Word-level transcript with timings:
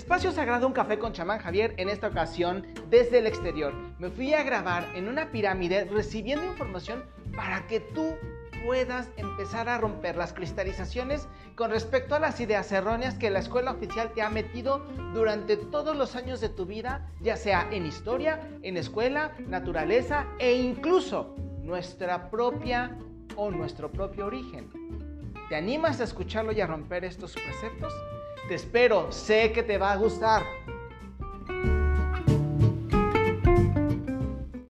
Espacio 0.00 0.32
Sagrado 0.32 0.66
Un 0.66 0.72
Café 0.72 0.98
con 0.98 1.12
Chamán 1.12 1.40
Javier, 1.40 1.74
en 1.76 1.90
esta 1.90 2.06
ocasión 2.06 2.66
desde 2.88 3.18
el 3.18 3.26
exterior. 3.26 3.74
Me 3.98 4.08
fui 4.08 4.32
a 4.32 4.42
grabar 4.42 4.88
en 4.96 5.08
una 5.08 5.30
pirámide 5.30 5.84
recibiendo 5.84 6.46
información 6.46 7.04
para 7.36 7.66
que 7.66 7.80
tú 7.80 8.14
puedas 8.64 9.10
empezar 9.18 9.68
a 9.68 9.76
romper 9.76 10.16
las 10.16 10.32
cristalizaciones 10.32 11.28
con 11.54 11.70
respecto 11.70 12.14
a 12.14 12.18
las 12.18 12.40
ideas 12.40 12.72
erróneas 12.72 13.18
que 13.18 13.28
la 13.28 13.40
escuela 13.40 13.72
oficial 13.72 14.12
te 14.14 14.22
ha 14.22 14.30
metido 14.30 14.78
durante 15.12 15.58
todos 15.58 15.94
los 15.94 16.16
años 16.16 16.40
de 16.40 16.48
tu 16.48 16.64
vida, 16.64 17.06
ya 17.20 17.36
sea 17.36 17.68
en 17.70 17.84
historia, 17.84 18.40
en 18.62 18.78
escuela, 18.78 19.32
naturaleza 19.48 20.26
e 20.38 20.54
incluso 20.54 21.36
nuestra 21.62 22.30
propia 22.30 22.96
o 23.36 23.50
nuestro 23.50 23.92
propio 23.92 24.24
origen. 24.24 24.70
¿Te 25.50 25.56
animas 25.56 26.00
a 26.00 26.04
escucharlo 26.04 26.52
y 26.52 26.60
a 26.60 26.66
romper 26.68 27.04
estos 27.04 27.32
preceptos? 27.32 27.92
Te 28.46 28.54
espero, 28.54 29.10
sé 29.10 29.50
que 29.50 29.64
te 29.64 29.78
va 29.78 29.90
a 29.90 29.96
gustar. 29.96 30.44